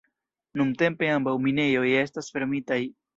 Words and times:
Nuntempe 0.61 1.09
ambaŭ 1.17 1.33
minejoj 1.43 1.83
estas 1.99 2.31
fermitaj. 2.39 2.79